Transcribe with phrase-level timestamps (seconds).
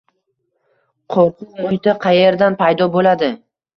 [1.15, 3.35] Qo‘rquv muhiti qayerdan paydo bo‘ladi?